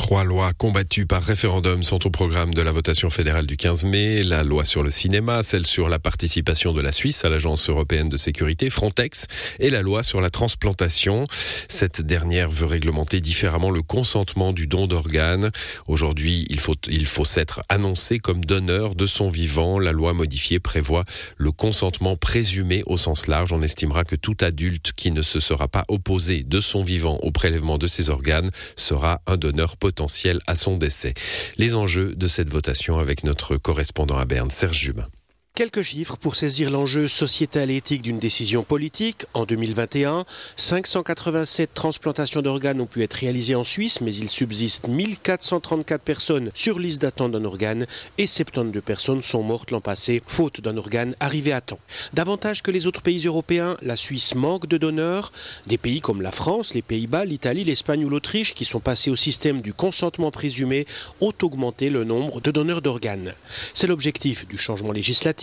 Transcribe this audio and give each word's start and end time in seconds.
Trois 0.00 0.24
lois 0.24 0.54
combattues 0.54 1.04
par 1.04 1.22
référendum 1.22 1.82
sont 1.82 2.06
au 2.06 2.10
programme 2.10 2.54
de 2.54 2.62
la 2.62 2.72
votation 2.72 3.10
fédérale 3.10 3.46
du 3.46 3.58
15 3.58 3.84
mai. 3.84 4.22
La 4.22 4.42
loi 4.42 4.64
sur 4.64 4.82
le 4.82 4.88
cinéma, 4.88 5.42
celle 5.42 5.66
sur 5.66 5.90
la 5.90 5.98
participation 5.98 6.72
de 6.72 6.80
la 6.80 6.90
Suisse 6.90 7.22
à 7.26 7.28
l'Agence 7.28 7.68
européenne 7.68 8.08
de 8.08 8.16
sécurité, 8.16 8.70
Frontex, 8.70 9.26
et 9.58 9.68
la 9.68 9.82
loi 9.82 10.02
sur 10.02 10.22
la 10.22 10.30
transplantation. 10.30 11.24
Cette 11.68 12.00
dernière 12.00 12.50
veut 12.50 12.64
réglementer 12.64 13.20
différemment 13.20 13.70
le 13.70 13.82
consentement 13.82 14.54
du 14.54 14.66
don 14.66 14.86
d'organes. 14.86 15.50
Aujourd'hui, 15.86 16.46
il 16.48 16.60
faut, 16.60 16.76
il 16.88 17.06
faut 17.06 17.26
s'être 17.26 17.60
annoncé 17.68 18.20
comme 18.20 18.42
donneur 18.42 18.94
de 18.94 19.04
son 19.04 19.28
vivant. 19.28 19.78
La 19.78 19.92
loi 19.92 20.14
modifiée 20.14 20.60
prévoit 20.60 21.04
le 21.36 21.52
consentement 21.52 22.16
présumé 22.16 22.82
au 22.86 22.96
sens 22.96 23.26
large. 23.26 23.52
On 23.52 23.60
estimera 23.60 24.04
que 24.04 24.16
tout 24.16 24.36
adulte 24.40 24.92
qui 24.96 25.10
ne 25.10 25.20
se 25.20 25.40
sera 25.40 25.68
pas 25.68 25.84
opposé 25.88 26.42
de 26.42 26.60
son 26.60 26.82
vivant 26.82 27.18
au 27.18 27.30
prélèvement 27.30 27.76
de 27.76 27.86
ses 27.86 28.08
organes 28.08 28.50
sera 28.76 29.20
un 29.26 29.36
donneur 29.36 29.76
potentiel 29.76 29.89
potentiel 29.90 30.38
à 30.46 30.54
son 30.54 30.76
décès. 30.76 31.14
Les 31.58 31.74
enjeux 31.74 32.14
de 32.14 32.28
cette 32.28 32.48
votation 32.48 33.00
avec 33.00 33.24
notre 33.24 33.56
correspondant 33.56 34.18
à 34.18 34.24
Berne, 34.24 34.50
Serge 34.50 34.78
Jubin. 34.78 35.08
Quelques 35.56 35.82
chiffres 35.82 36.16
pour 36.16 36.36
saisir 36.36 36.70
l'enjeu 36.70 37.06
sociétal 37.06 37.70
et 37.70 37.76
éthique 37.76 38.00
d'une 38.00 38.18
décision 38.18 38.62
politique. 38.62 39.26
En 39.34 39.44
2021, 39.44 40.24
587 40.56 41.74
transplantations 41.74 42.40
d'organes 42.40 42.80
ont 42.80 42.86
pu 42.86 43.02
être 43.02 43.14
réalisées 43.14 43.56
en 43.56 43.64
Suisse, 43.64 44.00
mais 44.00 44.14
il 44.14 44.30
subsiste 44.30 44.88
1434 44.88 46.02
personnes 46.02 46.50
sur 46.54 46.78
liste 46.78 47.02
d'attente 47.02 47.32
d'un 47.32 47.44
organe 47.44 47.86
et 48.16 48.26
72 48.26 48.80
personnes 48.82 49.20
sont 49.20 49.42
mortes 49.42 49.70
l'an 49.70 49.82
passé, 49.82 50.22
faute 50.26 50.62
d'un 50.62 50.78
organe 50.78 51.14
arrivé 51.20 51.52
à 51.52 51.60
temps. 51.60 51.80
Davantage 52.14 52.62
que 52.62 52.70
les 52.70 52.86
autres 52.86 53.02
pays 53.02 53.26
européens, 53.26 53.76
la 53.82 53.96
Suisse 53.96 54.34
manque 54.34 54.66
de 54.66 54.78
donneurs. 54.78 55.30
Des 55.66 55.78
pays 55.78 56.00
comme 56.00 56.22
la 56.22 56.32
France, 56.32 56.72
les 56.72 56.82
Pays-Bas, 56.82 57.26
l'Italie, 57.26 57.64
l'Espagne 57.64 58.04
ou 58.04 58.08
l'Autriche, 58.08 58.54
qui 58.54 58.64
sont 58.64 58.80
passés 58.80 59.10
au 59.10 59.16
système 59.16 59.60
du 59.60 59.74
consentement 59.74 60.30
présumé, 60.30 60.86
ont 61.20 61.34
augmenté 61.42 61.90
le 61.90 62.04
nombre 62.04 62.40
de 62.40 62.50
donneurs 62.50 62.80
d'organes. 62.80 63.34
C'est 63.74 63.88
l'objectif 63.88 64.46
du 64.46 64.56
changement 64.56 64.92
législatif 64.92 65.39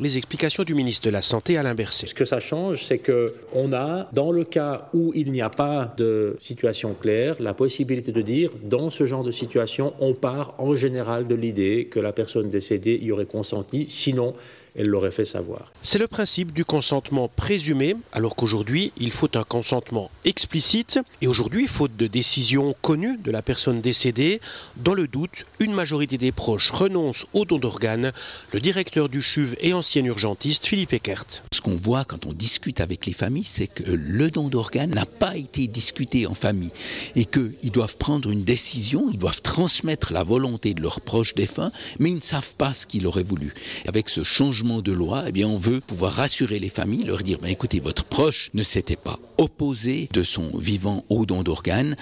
les 0.00 0.16
explications 0.16 0.64
du 0.64 0.74
ministre 0.74 1.06
de 1.06 1.12
la 1.12 1.22
Santé, 1.22 1.56
Alain 1.56 1.74
Berset. 1.74 2.06
Ce 2.06 2.14
que 2.14 2.24
ça 2.24 2.40
change, 2.40 2.84
c'est 2.84 2.98
qu'on 2.98 3.72
a, 3.72 4.08
dans 4.12 4.32
le 4.32 4.44
cas 4.44 4.88
où 4.92 5.12
il 5.14 5.30
n'y 5.30 5.40
a 5.40 5.50
pas 5.50 5.94
de 5.96 6.36
situation 6.40 6.94
claire, 6.94 7.36
la 7.40 7.54
possibilité 7.54 8.12
de 8.12 8.22
dire, 8.22 8.50
dans 8.62 8.90
ce 8.90 9.06
genre 9.06 9.22
de 9.22 9.30
situation, 9.30 9.94
on 10.00 10.14
part 10.14 10.54
en 10.58 10.74
général 10.74 11.28
de 11.28 11.34
l'idée 11.34 11.88
que 11.90 12.00
la 12.00 12.12
personne 12.12 12.48
décédée 12.48 12.98
y 13.00 13.12
aurait 13.12 13.26
consenti, 13.26 13.86
sinon 13.88 14.34
elle 14.76 14.88
l'aurait 14.88 15.10
fait 15.10 15.24
savoir. 15.24 15.72
C'est 15.82 15.98
le 15.98 16.06
principe 16.06 16.52
du 16.52 16.64
consentement 16.64 17.28
présumé, 17.28 17.96
alors 18.12 18.36
qu'aujourd'hui, 18.36 18.92
il 18.98 19.10
faut 19.10 19.36
un 19.36 19.44
consentement 19.44 20.10
explicite. 20.24 20.98
Et 21.22 21.26
aujourd'hui, 21.26 21.66
faute 21.66 21.96
de 21.96 22.06
décision 22.06 22.74
connue 22.82 23.16
de 23.18 23.30
la 23.30 23.42
personne 23.42 23.80
décédée, 23.80 24.40
dans 24.76 24.94
le 24.94 25.08
doute, 25.08 25.46
une 25.60 25.72
majorité 25.72 26.18
des 26.18 26.32
proches 26.32 26.70
renonce 26.70 27.26
au 27.32 27.44
don 27.44 27.58
d'organes. 27.58 28.12
Le 28.52 28.60
directeur 28.60 29.08
du 29.08 29.22
CHUV 29.22 29.56
et 29.60 29.72
ancien 29.72 30.04
urgentiste, 30.04 30.66
Philippe 30.66 30.92
Eckert. 30.92 31.42
Qu'on 31.66 31.74
voit 31.74 32.04
quand 32.04 32.26
on 32.26 32.32
discute 32.32 32.80
avec 32.80 33.06
les 33.06 33.12
familles, 33.12 33.42
c'est 33.42 33.66
que 33.66 33.82
le 33.82 34.30
don 34.30 34.46
d'organes 34.46 34.94
n'a 34.94 35.04
pas 35.04 35.36
été 35.36 35.66
discuté 35.66 36.24
en 36.28 36.34
famille 36.34 36.70
et 37.16 37.24
qu'ils 37.24 37.72
doivent 37.72 37.96
prendre 37.96 38.30
une 38.30 38.44
décision, 38.44 39.08
ils 39.12 39.18
doivent 39.18 39.42
transmettre 39.42 40.12
la 40.12 40.22
volonté 40.22 40.74
de 40.74 40.80
leurs 40.80 41.00
proches 41.00 41.34
défunts, 41.34 41.72
mais 41.98 42.12
ils 42.12 42.18
ne 42.18 42.20
savent 42.20 42.54
pas 42.54 42.72
ce 42.72 42.86
qu'ils 42.86 43.04
auraient 43.08 43.24
voulu. 43.24 43.52
Avec 43.88 44.10
ce 44.10 44.22
changement 44.22 44.80
de 44.80 44.92
loi, 44.92 45.24
eh 45.26 45.32
bien, 45.32 45.48
on 45.48 45.58
veut 45.58 45.80
pouvoir 45.80 46.12
rassurer 46.12 46.60
les 46.60 46.68
familles, 46.68 47.02
leur 47.02 47.24
dire, 47.24 47.40
ben, 47.42 47.48
écoutez, 47.48 47.80
votre 47.80 48.04
proche 48.04 48.48
ne 48.54 48.62
s'était 48.62 48.94
pas 48.94 49.18
opposé 49.38 50.08
de 50.12 50.22
son 50.22 50.56
vivant 50.56 51.04
au 51.08 51.26
don 51.26 51.42
d'organes. 51.42 51.96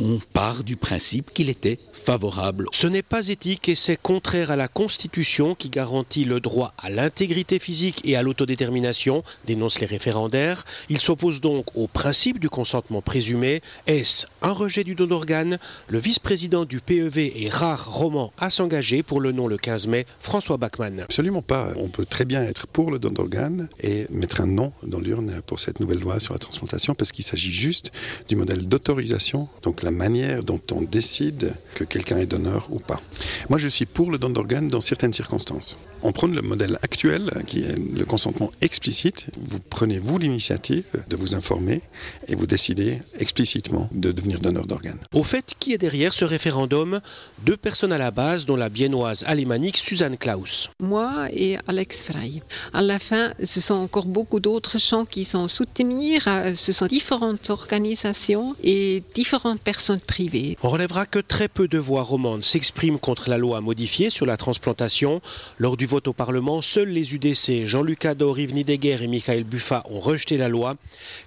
On 0.00 0.18
part 0.32 0.64
du 0.64 0.76
principe 0.76 1.32
qu'il 1.34 1.50
était 1.50 1.78
favorable. 1.92 2.66
Ce 2.72 2.86
n'est 2.86 3.02
pas 3.02 3.28
éthique 3.28 3.68
et 3.68 3.74
c'est 3.74 4.00
contraire 4.00 4.50
à 4.50 4.56
la 4.56 4.68
Constitution 4.68 5.54
qui 5.54 5.68
garantit 5.68 6.24
le 6.24 6.40
droit 6.40 6.72
à 6.78 6.88
l'intégrité 6.88 7.58
physique 7.58 8.00
et 8.04 8.16
à 8.16 8.22
l'autodétermination, 8.22 9.09
dénoncent 9.46 9.80
les 9.80 9.86
référendaires. 9.86 10.64
Il 10.88 10.98
s'oppose 10.98 11.40
donc 11.40 11.66
au 11.74 11.86
principe 11.86 12.38
du 12.38 12.48
consentement 12.48 13.02
présumé. 13.02 13.62
Est-ce 13.86 14.26
un 14.42 14.52
rejet 14.52 14.84
du 14.84 14.94
don 14.94 15.06
d'organes? 15.06 15.58
Le 15.88 15.98
vice-président 15.98 16.64
du 16.64 16.80
PEV 16.80 17.44
est 17.44 17.50
rare 17.50 17.90
roman 17.90 18.32
à 18.38 18.50
s'engager 18.50 19.02
pour 19.02 19.20
le 19.20 19.32
nom 19.32 19.46
le 19.46 19.56
15 19.56 19.86
mai, 19.86 20.06
François 20.20 20.56
Bachmann. 20.56 21.00
Absolument 21.00 21.42
pas. 21.42 21.68
On 21.76 21.88
peut 21.88 22.06
très 22.06 22.24
bien 22.24 22.42
être 22.42 22.66
pour 22.66 22.90
le 22.90 22.98
don 22.98 23.10
d'organes 23.10 23.68
et 23.80 24.06
mettre 24.10 24.40
un 24.40 24.46
nom 24.46 24.72
dans 24.82 25.00
l'urne 25.00 25.40
pour 25.46 25.58
cette 25.58 25.80
nouvelle 25.80 26.00
loi 26.00 26.20
sur 26.20 26.32
la 26.34 26.38
transplantation 26.38 26.94
parce 26.94 27.12
qu'il 27.12 27.24
s'agit 27.24 27.52
juste 27.52 27.92
du 28.28 28.36
modèle 28.36 28.66
d'autorisation, 28.66 29.48
donc 29.62 29.82
la 29.82 29.90
manière 29.90 30.42
dont 30.42 30.60
on 30.72 30.82
décide 30.82 31.54
que 31.74 31.84
quelqu'un 31.84 32.18
est 32.18 32.26
donneur 32.26 32.68
ou 32.70 32.78
pas. 32.78 33.00
Moi, 33.48 33.58
je 33.58 33.68
suis 33.68 33.86
pour 33.86 34.10
le 34.10 34.18
don 34.18 34.30
d'organes 34.30 34.68
dans 34.68 34.80
certaines 34.80 35.12
circonstances. 35.12 35.76
On 36.02 36.12
prend 36.12 36.26
le 36.26 36.40
modèle 36.40 36.78
actuel, 36.82 37.30
qui 37.46 37.62
est 37.62 37.76
le 37.76 38.04
consentement 38.04 38.50
explicite. 38.60 38.89
Vous 39.36 39.58
prenez, 39.58 39.98
vous, 39.98 40.18
l'initiative 40.18 40.84
de 41.08 41.16
vous 41.16 41.34
informer 41.34 41.80
et 42.28 42.34
vous 42.34 42.46
décidez 42.46 42.98
explicitement 43.18 43.88
de 43.92 44.12
devenir 44.12 44.40
donneur 44.40 44.66
d'organes. 44.66 44.98
Au 45.14 45.22
fait, 45.22 45.54
qui 45.58 45.72
est 45.72 45.78
derrière 45.78 46.12
ce 46.12 46.24
référendum? 46.24 47.00
Deux 47.44 47.56
personnes 47.56 47.92
à 47.92 47.98
la 47.98 48.10
base, 48.10 48.46
dont 48.46 48.56
la 48.56 48.68
biennoise 48.68 49.24
alémanique 49.26 49.76
Suzanne 49.76 50.16
Klaus. 50.16 50.70
Moi 50.80 51.28
et 51.32 51.56
Alex 51.66 52.02
Frey. 52.02 52.42
À 52.72 52.82
la 52.82 52.98
fin, 52.98 53.32
ce 53.42 53.60
sont 53.60 53.74
encore 53.74 54.06
beaucoup 54.06 54.40
d'autres 54.40 54.78
gens 54.78 55.04
qui 55.04 55.24
sont 55.24 55.48
soutenir. 55.48 56.24
Euh, 56.26 56.54
ce 56.54 56.72
sont 56.72 56.86
différentes 56.86 57.50
organisations 57.50 58.56
et 58.62 59.02
différentes 59.14 59.60
personnes 59.60 60.00
privées. 60.00 60.56
On 60.62 60.70
relèvera 60.70 61.06
que 61.06 61.18
très 61.18 61.48
peu 61.48 61.68
de 61.68 61.78
voix 61.78 62.02
romandes 62.02 62.42
s'expriment 62.42 62.98
contre 62.98 63.30
la 63.30 63.38
loi 63.38 63.60
modifiée 63.60 64.10
sur 64.10 64.26
la 64.26 64.36
transplantation. 64.36 65.20
Lors 65.58 65.76
du 65.76 65.86
vote 65.86 66.08
au 66.08 66.12
Parlement, 66.12 66.62
seuls 66.62 66.88
les 66.88 67.14
UDC, 67.14 67.66
Jean-Luc 67.66 68.04
Ador, 68.04 68.38
Yves 68.38 68.54
Nidegger 68.80 69.04
et 69.04 69.08
Michael 69.08 69.44
Buffa 69.44 69.84
ont 69.90 70.00
rejeté 70.00 70.36
la 70.36 70.48
loi. 70.48 70.74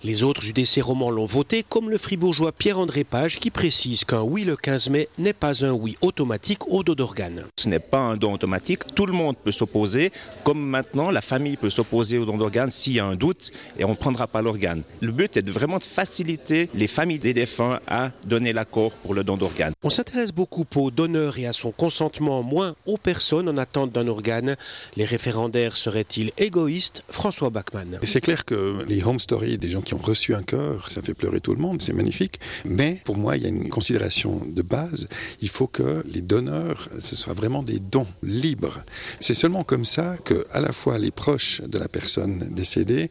Les 0.03 0.23
autres 0.23 0.43
UDC 0.47 0.81
romans 0.81 1.11
l'ont 1.11 1.25
voté, 1.25 1.63
comme 1.67 1.89
le 1.89 1.97
fribourgeois 1.97 2.51
Pierre-André 2.51 3.03
Page 3.03 3.39
qui 3.39 3.51
précise 3.51 4.03
qu'un 4.05 4.21
oui 4.21 4.43
le 4.43 4.55
15 4.55 4.89
mai 4.89 5.07
n'est 5.17 5.33
pas 5.33 5.63
un 5.63 5.71
oui 5.71 5.95
automatique 6.01 6.67
au 6.67 6.83
dos 6.83 6.95
d'organes. 6.95 7.45
Ce 7.57 7.69
n'est 7.69 7.79
pas 7.79 7.99
un 7.99 8.17
don 8.17 8.33
automatique, 8.33 8.95
tout 8.95 9.05
le 9.05 9.13
monde 9.13 9.35
peut 9.37 9.51
s'opposer, 9.51 10.11
comme 10.43 10.61
maintenant 10.61 11.11
la 11.11 11.21
famille 11.21 11.57
peut 11.57 11.69
s'opposer 11.69 12.17
au 12.17 12.25
don 12.25 12.37
d'organes 12.37 12.71
s'il 12.71 12.93
y 12.93 12.99
a 12.99 13.05
un 13.05 13.15
doute 13.15 13.51
et 13.77 13.85
on 13.85 13.89
ne 13.89 13.95
prendra 13.95 14.27
pas 14.27 14.41
l'organe. 14.41 14.83
Le 15.01 15.11
but 15.11 15.37
est 15.37 15.41
de 15.41 15.51
vraiment 15.51 15.77
de 15.77 15.83
faciliter 15.83 16.69
les 16.73 16.87
familles 16.87 17.19
des 17.19 17.33
défunts 17.33 17.79
à 17.87 18.11
donner 18.25 18.53
l'accord 18.53 18.93
pour 18.93 19.13
le 19.13 19.23
don 19.23 19.37
d'organes. 19.37 19.73
On 19.83 19.89
s'intéresse 19.89 20.31
beaucoup 20.31 20.65
au 20.75 20.91
donneur 20.91 21.37
et 21.37 21.45
à 21.45 21.53
son 21.53 21.71
consentement, 21.71 22.41
moins 22.41 22.75
aux 22.85 22.97
personnes 22.97 23.47
en 23.47 23.57
attente 23.57 23.91
d'un 23.91 24.07
organe. 24.07 24.55
Les 24.95 25.05
référendaires 25.05 25.77
seraient-ils 25.77 26.31
égoïstes? 26.37 27.03
François 27.09 27.42
Bachmann. 27.51 27.99
C'est 28.03 28.21
clair 28.21 28.45
que 28.45 28.83
les 28.87 29.03
home 29.03 29.19
stories 29.19 29.57
des 29.57 29.69
gens 29.69 29.81
qui 29.81 29.93
ont 29.93 30.01
reçu 30.01 30.33
un 30.33 30.43
cœur, 30.43 30.89
ça 30.91 31.01
fait 31.01 31.13
pleurer 31.13 31.39
tout 31.39 31.53
le 31.53 31.61
monde, 31.61 31.81
c'est 31.81 31.93
magnifique. 31.93 32.39
Mais 32.65 33.01
pour 33.05 33.17
moi, 33.17 33.37
il 33.37 33.43
y 33.43 33.45
a 33.45 33.49
une 33.49 33.69
considération 33.69 34.41
de 34.45 34.61
base. 34.61 35.07
Il 35.41 35.49
faut 35.49 35.67
que 35.67 36.03
les 36.05 36.21
donneurs, 36.21 36.89
ce 36.99 37.15
soit 37.15 37.33
vraiment 37.33 37.63
des 37.63 37.79
dons 37.79 38.07
libres. 38.21 38.83
C'est 39.19 39.33
seulement 39.33 39.63
comme 39.63 39.85
ça 39.85 40.17
que, 40.23 40.45
à 40.51 40.61
la 40.61 40.71
fois 40.71 40.99
les 40.99 41.11
proches 41.11 41.61
de 41.61 41.77
la 41.77 41.87
personne 41.87 42.49
décédée, 42.53 43.09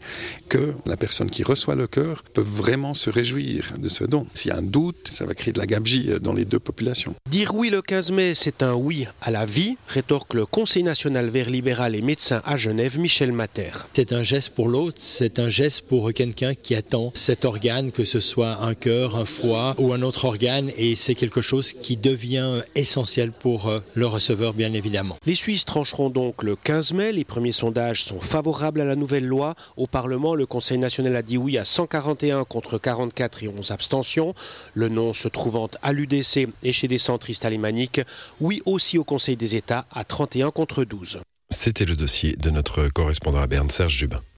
que 0.48 0.74
la 0.86 0.96
personne 0.96 1.30
qui 1.30 1.42
reçoit 1.42 1.74
le 1.74 1.86
cœur 1.86 2.22
peuvent 2.34 2.44
vraiment 2.44 2.94
se 2.94 3.10
réjouir 3.10 3.72
de 3.78 3.88
ce 3.88 4.04
don. 4.04 4.26
S'il 4.34 4.50
y 4.50 4.54
a 4.54 4.58
un 4.58 4.62
doute, 4.62 5.08
ça 5.10 5.24
va 5.24 5.34
créer 5.34 5.52
de 5.52 5.58
la 5.58 5.66
gabegie 5.66 6.10
dans 6.20 6.32
les 6.32 6.44
deux 6.44 6.58
populations. 6.58 7.14
Dire 7.30 7.54
oui 7.54 7.70
le 7.70 7.82
15 7.82 8.12
mai, 8.12 8.34
c'est 8.34 8.62
un 8.62 8.74
oui 8.74 9.06
à 9.20 9.30
la 9.30 9.46
vie, 9.46 9.76
rétorque 9.88 10.34
le 10.34 10.46
Conseil 10.46 10.82
national 10.82 11.28
vert 11.28 11.50
libéral 11.50 11.94
et 11.94 12.02
médecin 12.02 12.42
à 12.44 12.56
Genève, 12.56 12.98
Michel 12.98 13.32
Mater. 13.32 13.70
C'est 13.92 14.12
un 14.12 14.21
geste 14.22 14.50
pour 14.50 14.68
l'autre, 14.68 14.98
c'est 15.00 15.38
un 15.38 15.48
geste 15.48 15.82
pour 15.82 16.12
quelqu'un 16.12 16.54
qui 16.54 16.74
attend 16.74 17.12
cet 17.14 17.44
organe, 17.44 17.92
que 17.92 18.04
ce 18.04 18.20
soit 18.20 18.58
un 18.62 18.74
cœur, 18.74 19.16
un 19.16 19.24
foie 19.24 19.74
ou 19.78 19.92
un 19.92 20.02
autre 20.02 20.24
organe, 20.24 20.70
et 20.76 20.96
c'est 20.96 21.14
quelque 21.14 21.40
chose 21.40 21.72
qui 21.72 21.96
devient 21.96 22.62
essentiel 22.74 23.32
pour 23.32 23.68
euh, 23.68 23.80
le 23.94 24.06
receveur, 24.06 24.54
bien 24.54 24.72
évidemment. 24.72 25.16
Les 25.26 25.34
Suisses 25.34 25.64
trancheront 25.64 26.10
donc 26.10 26.42
le 26.42 26.56
15 26.56 26.92
mai. 26.92 27.12
Les 27.12 27.24
premiers 27.24 27.52
sondages 27.52 28.04
sont 28.04 28.20
favorables 28.20 28.80
à 28.80 28.84
la 28.84 28.96
nouvelle 28.96 29.26
loi. 29.26 29.54
Au 29.76 29.86
Parlement, 29.86 30.34
le 30.34 30.46
Conseil 30.46 30.78
national 30.78 31.16
a 31.16 31.22
dit 31.22 31.38
oui 31.38 31.58
à 31.58 31.64
141 31.64 32.44
contre 32.44 32.78
44 32.78 33.42
et 33.42 33.48
11 33.48 33.70
abstentions. 33.70 34.34
Le 34.74 34.88
nom 34.88 35.12
se 35.12 35.28
trouvant 35.28 35.68
à 35.82 35.92
l'UDC 35.92 36.48
et 36.62 36.72
chez 36.72 36.88
des 36.88 36.98
centristes 36.98 37.44
alémaniques. 37.44 38.00
Oui 38.40 38.62
aussi 38.66 38.98
au 38.98 39.04
Conseil 39.04 39.36
des 39.36 39.56
États 39.56 39.86
à 39.92 40.04
31 40.04 40.50
contre 40.50 40.84
12. 40.84 41.20
C'était 41.52 41.84
le 41.84 41.94
dossier 41.94 42.34
de 42.36 42.48
notre 42.48 42.88
correspondant 42.88 43.40
à 43.40 43.46
Berne, 43.46 43.68
Serge 43.68 43.94
Jubin. 43.94 44.22